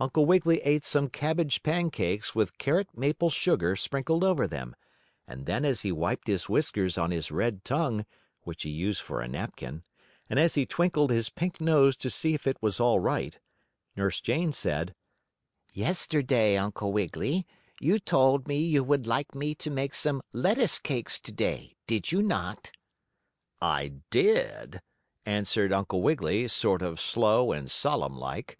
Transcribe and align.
Uncle 0.00 0.24
Wiggily 0.24 0.62
ate 0.62 0.86
some 0.86 1.10
cabbage 1.10 1.62
pancakes 1.62 2.34
with 2.34 2.56
carrot 2.56 2.88
maple 2.96 3.28
sugar 3.28 3.76
sprinkled 3.76 4.24
over 4.24 4.46
them, 4.46 4.74
and 5.26 5.44
then 5.44 5.62
as 5.62 5.82
he 5.82 5.92
wiped 5.92 6.26
his 6.26 6.48
whiskers 6.48 6.96
on 6.96 7.10
his 7.10 7.30
red 7.30 7.66
tongue, 7.66 8.06
which 8.44 8.62
he 8.62 8.70
used 8.70 9.02
for 9.02 9.20
a 9.20 9.28
napkin, 9.28 9.82
and 10.30 10.40
as 10.40 10.54
he 10.54 10.64
twinkled 10.64 11.10
his 11.10 11.28
pink 11.28 11.60
nose 11.60 11.98
to 11.98 12.08
see 12.08 12.32
if 12.32 12.46
it 12.46 12.56
was 12.62 12.80
all 12.80 12.98
right, 12.98 13.38
Nurse 13.94 14.22
Jane 14.22 14.54
said: 14.54 14.94
"Yesterday, 15.74 16.56
Uncle 16.56 16.90
Wiggily, 16.90 17.46
you 17.78 17.98
told 17.98 18.48
me 18.48 18.56
you 18.58 18.82
would 18.82 19.06
like 19.06 19.34
me 19.34 19.54
to 19.56 19.68
make 19.70 19.92
some 19.92 20.22
lettuce 20.32 20.78
cakes 20.78 21.20
today; 21.20 21.76
did 21.86 22.10
you 22.10 22.22
not?" 22.22 22.70
"I 23.60 23.96
did," 24.08 24.80
answered 25.26 25.74
Uncle 25.74 26.00
Wiggily, 26.00 26.48
sort 26.48 26.80
of 26.80 26.98
slow 26.98 27.52
and 27.52 27.70
solemn 27.70 28.16
like. 28.16 28.56